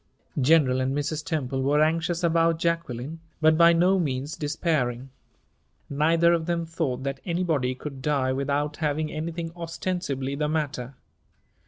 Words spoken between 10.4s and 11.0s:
matter.